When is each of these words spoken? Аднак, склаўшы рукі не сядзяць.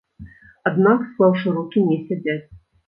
Аднак, 0.71 1.05
склаўшы 1.11 1.47
рукі 1.59 1.87
не 1.93 2.03
сядзяць. 2.11 2.45